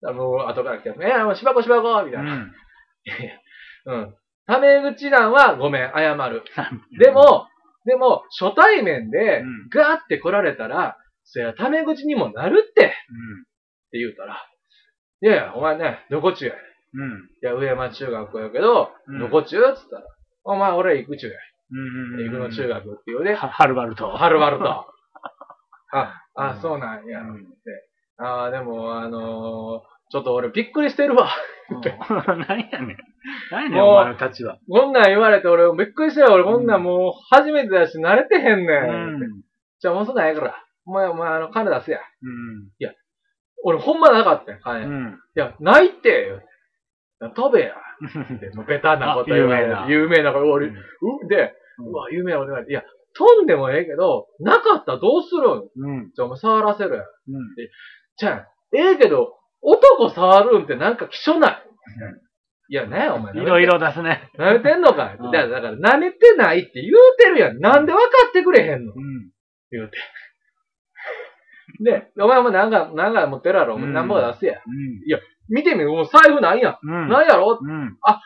[0.05, 2.51] あの、後から来て、えー、しばこしばこみたいな。
[3.85, 4.15] うん。
[4.45, 6.43] タメ口なんはごめん、謝る。
[6.99, 7.47] で、も、
[7.85, 12.95] でも、初対面でうん、ガーって来られたら、そりゃタメ口にもなるって、って
[13.93, 13.99] うん。
[13.99, 14.45] 言うたら、
[15.21, 16.53] いやいや、お前ね、どこ中や?
[16.53, 16.57] い
[16.95, 17.29] うん。
[17.41, 19.57] や、上山中学校やけど、うんどこ中？
[19.69, 20.03] っつったら、
[20.43, 21.33] お前俺行く中や。
[21.71, 22.23] うん。
[22.25, 24.09] 行くの中学っていうね、ははるばると。
[24.09, 24.65] はるばると。
[25.93, 27.21] あ、あ、うんそうなんや。
[27.21, 27.45] うんって。
[28.19, 31.27] あでも、あのーちょっと俺びっくりしてるわ。
[31.71, 31.81] うん
[32.47, 32.97] 何やねん。
[33.49, 34.59] 何やねん、お前の立場。
[34.69, 36.33] こんなん言われて俺びっくりしたよ。
[36.33, 38.73] 俺こんなんもう初めてだし慣れてへんね。
[38.89, 39.19] うんん。
[39.79, 40.55] じゃあもうそんなんやから。
[40.85, 41.97] お前、お前、あの、金出すや。
[41.97, 42.69] うん。
[43.63, 44.81] 俺ほんまなかったよ、金。
[44.81, 45.19] いうん。
[45.33, 46.25] や、ないって。
[46.27, 46.35] 言
[47.29, 47.73] うて飛べや。
[48.35, 49.87] って、もうベタなこと言われるあ。
[49.87, 52.71] 有名なこと、俺、うんう、で、うんうわ、有名なこと言われて。
[52.71, 52.83] いや、
[53.15, 55.69] 飛んでもええけど、なかったらどうするん？
[55.77, 56.11] うん。
[56.13, 57.03] じゃあお前触らせるやん。
[57.03, 57.05] うん。
[58.17, 61.63] じゃあ、ええけど、男触るんってなんか希少ない。
[62.69, 63.33] いや、ねお前。
[63.33, 64.29] いろいろ出すね。
[64.37, 67.59] 舐めてんのかいうんだから、だから舐めてないって言うてるやん。
[67.59, 68.93] なんで分かってくれへんの？
[68.93, 69.29] うん。
[69.71, 69.97] 言うて。
[71.83, 73.75] で、お前もなんか、なんか持ってるやろ。
[73.75, 74.55] うんなんぼか出すやん。
[74.57, 74.63] うん。
[75.49, 76.77] 見てみ、もう財布ないやん。
[76.81, 77.09] うん。
[77.09, 77.59] ないやろ？
[77.61, 77.97] うん。
[78.01, 78.21] あ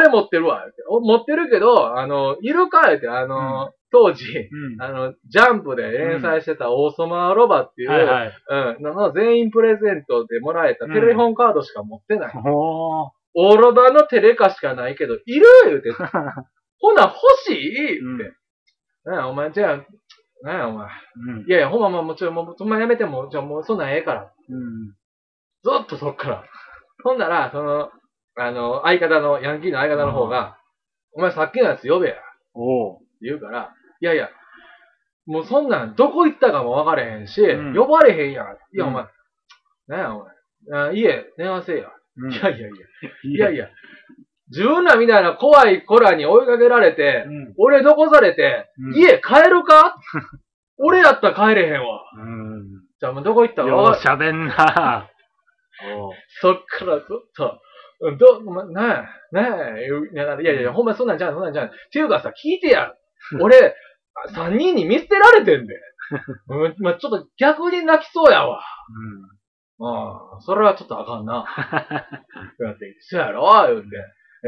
[0.00, 0.64] れ持ってるわ。
[1.02, 4.82] 持ってるけど、あの、いるか言うて、あの、当時、うん。
[4.82, 8.32] あの、ジャンプで連載してた王様ロバっていう、はいはい。
[8.76, 12.34] うん、のの全員プレゼントでもらえたテレフォンカードしか持ってない。
[13.38, 15.92] オーロバのテレカしかないけど、いる言うて。
[16.80, 18.32] ほな、欲しい言うて。
[19.04, 19.86] なんや、お前、じゃあ、
[20.42, 20.88] なんや、お前。
[21.16, 21.44] うん。
[21.46, 24.32] いやいや、ほんまもう、もうちょ、もう、ほんまやめても、じゃあもう、そんなんええから。
[24.48, 24.88] うん。
[25.62, 26.44] ずっとそっから。
[27.02, 27.90] ほんなら、その、
[28.38, 30.58] あの、相方の、ヤンキーの相方の方が、
[31.12, 32.14] お前さっきのやつ呼べや。
[32.14, 32.22] って
[32.54, 32.98] おう。
[33.22, 34.30] 言うから、いやいや、
[35.26, 38.46] もうそんなん、どこ行ったかも分かれへんし、うん呼ばれへんやん。
[38.46, 39.06] いや、うんお前、
[39.88, 40.24] なんや、お
[40.70, 40.88] 前。
[40.88, 41.90] あ家、電話せえや。
[42.18, 42.68] うんいやいやいや、
[43.24, 43.68] いやいや、
[44.50, 47.54] 自分らみたいな怖い子らに追いかけられて、うん。
[47.58, 49.96] 俺残されて、うん家帰るか？
[50.78, 52.02] 俺やったら帰れへんわ。
[52.18, 52.64] うん。
[53.00, 53.62] じゃあもうどこ行った？
[53.62, 55.08] ようわしゃべんな。
[56.40, 57.60] そっからずっと、
[58.00, 61.66] うんど、お前、なんや、なんや、言うだからいやいや、ほんまそんなんじゃん、そんなんじゃん。
[61.66, 62.92] っていうかさ、聞いてや。
[63.40, 63.74] 俺、
[64.34, 65.74] 三人に見捨てられてんで。
[66.48, 68.62] うん、まあ、ちょっと逆に泣きそうやわ。
[69.78, 71.44] ああ、それはちょっとあかんな。
[71.44, 73.88] ってなって、そやろ言うて。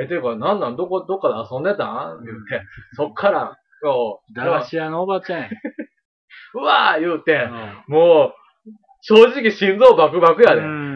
[0.01, 2.25] え、ていうか、なんなん、どこ、どっかで遊んでたん？
[2.25, 2.63] 言うて。
[2.95, 5.49] そっから、こう、駄菓子屋のおばちゃんや。
[6.55, 7.49] うわー言うて、
[7.89, 8.71] うもう、
[9.03, 10.63] 正直心臓バクバクやで。
[10.63, 10.88] ん。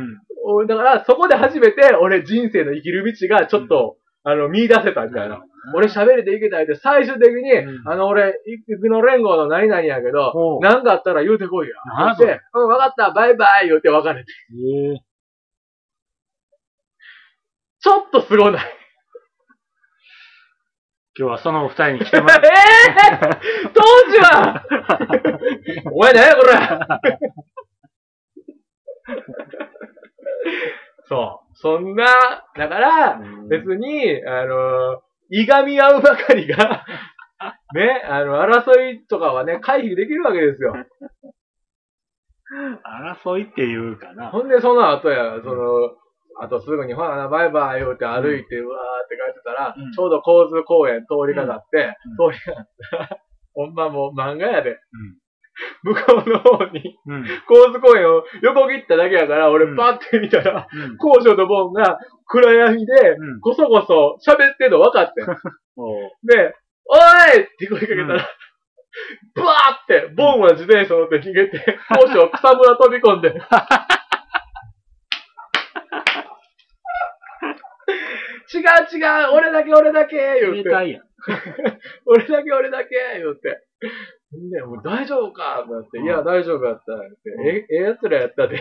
[0.45, 5.43] おだから、そこで初めて、俺人生の生きる道がちょっと、あの、見出せたみたいな。
[5.75, 7.89] 俺喋れていけたいって、最終的に、うん。
[7.89, 11.75] あの、俺、いくの連合の何々やけどほう、なんかあったら言うてこいや。
[11.97, 14.33] なんそして、うん、わかった、バイバイ言うて別れて。
[14.53, 14.99] ええ。
[17.81, 18.65] ちょっとすごない。
[21.19, 22.51] 今日はそのお二人に来てもらっ ええ
[23.75, 24.65] 当時は。
[25.93, 26.53] お前何やこれ
[31.09, 31.55] そう。
[31.55, 32.07] そんな、
[32.57, 36.85] だから、別に、あの、いがみ合うばかりが、
[37.75, 40.75] ね、あの、争いとかはね、回避できるわけですよ。
[43.25, 44.31] 争いっていうかな。
[44.31, 45.91] ほんで、その後や、その、
[46.41, 53.19] あとすぐに、ほらな、バイバイ言うて歩いて、うわーって帰ってたら、うんちょうど交通公園通りかかって、うん通りかかったら、
[53.55, 54.79] ほんまもう漫画やで。
[55.85, 57.15] 向こうの方に、うん。
[57.15, 57.27] うん。
[57.49, 60.97] 交通公園を横切っただけやから、俺うんパッて見たら、うん。
[60.97, 66.55] 工場のボンが暗闇でうん、こそこそ喋ってんの分かってで、
[66.87, 68.29] おいって声かけたら、
[69.35, 73.29] ブワーって、ボンは自転車乗って逃げて、 工場草むら飛び込んで。
[78.55, 78.61] 違う
[78.93, 81.01] 違う、俺だけ俺だけ言うて。
[82.07, 83.63] 俺だけ俺だけ言うて。
[84.39, 86.95] んで、もう大丈夫かってなって、うんいや、大丈夫やった。
[86.95, 88.57] って、え、ええやつらやったで。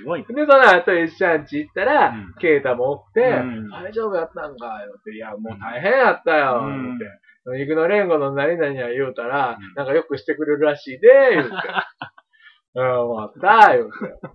[0.00, 0.26] すごいね。
[0.28, 7.10] で、その後、一緒んち行ったら、うんケイタもおって、うん大丈夫やったんか、言うて、いや、もう大変やったよ、うん言う
[7.56, 7.64] て。
[7.64, 11.54] 肉の連合の何々や言うたら、うんなんかよくしてくれるらしいで、言うて。
[12.76, 14.34] うん、終わった、言うて。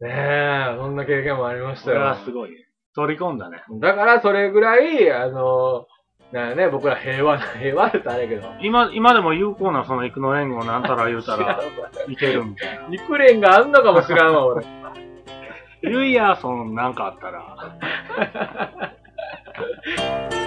[0.00, 2.14] ねえ、そんな経験もありましたそれはよ。
[2.24, 2.56] すごいね。
[2.94, 3.62] 取り込んだね。
[3.80, 5.86] だから、それぐらい、あの、
[6.34, 8.48] なんね、僕ら平和な、 平和ってあれやけど。
[8.60, 11.60] 今、今でも有効なその幾の連合なんたら言うたら、
[12.10, 12.88] いけるみたいな。
[12.90, 14.66] 幾連があんのかもしらんわ、俺。
[15.82, 18.94] ルイヤーソンなんかあったら。